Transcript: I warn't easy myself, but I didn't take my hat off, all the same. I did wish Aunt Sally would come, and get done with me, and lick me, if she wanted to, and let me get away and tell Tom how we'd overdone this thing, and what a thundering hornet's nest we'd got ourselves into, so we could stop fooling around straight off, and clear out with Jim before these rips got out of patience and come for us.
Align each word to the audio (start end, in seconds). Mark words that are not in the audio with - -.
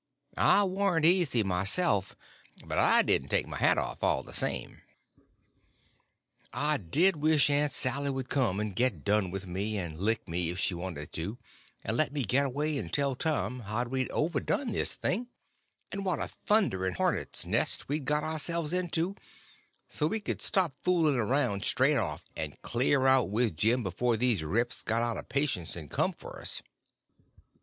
I 0.39 0.63
warn't 0.63 1.05
easy 1.05 1.43
myself, 1.43 2.15
but 2.65 2.79
I 2.79 3.03
didn't 3.03 3.27
take 3.29 3.45
my 3.47 3.57
hat 3.57 3.77
off, 3.77 4.01
all 4.01 4.23
the 4.23 4.33
same. 4.33 4.81
I 6.51 6.77
did 6.77 7.17
wish 7.17 7.51
Aunt 7.51 7.71
Sally 7.71 8.09
would 8.09 8.27
come, 8.27 8.59
and 8.59 8.75
get 8.75 9.03
done 9.05 9.29
with 9.29 9.45
me, 9.45 9.77
and 9.77 9.99
lick 9.99 10.27
me, 10.27 10.49
if 10.49 10.57
she 10.57 10.73
wanted 10.73 11.11
to, 11.13 11.37
and 11.83 11.95
let 11.95 12.11
me 12.11 12.23
get 12.23 12.47
away 12.47 12.79
and 12.79 12.91
tell 12.91 13.13
Tom 13.13 13.59
how 13.59 13.83
we'd 13.83 14.09
overdone 14.09 14.71
this 14.71 14.95
thing, 14.95 15.27
and 15.91 16.03
what 16.03 16.19
a 16.19 16.27
thundering 16.27 16.95
hornet's 16.95 17.45
nest 17.45 17.87
we'd 17.87 18.05
got 18.05 18.23
ourselves 18.23 18.73
into, 18.73 19.13
so 19.87 20.07
we 20.07 20.19
could 20.19 20.41
stop 20.41 20.73
fooling 20.81 21.17
around 21.17 21.63
straight 21.63 21.97
off, 21.97 22.23
and 22.35 22.59
clear 22.63 23.05
out 23.05 23.29
with 23.29 23.55
Jim 23.55 23.83
before 23.83 24.17
these 24.17 24.43
rips 24.43 24.81
got 24.81 25.03
out 25.03 25.17
of 25.17 25.29
patience 25.29 25.75
and 25.75 25.91
come 25.91 26.11
for 26.11 26.39
us. 26.41 26.63